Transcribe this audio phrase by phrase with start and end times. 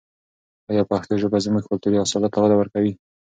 [0.69, 2.93] آیا پښتو ژبه زموږ کلتوري اصالت ته وده ورکوي؟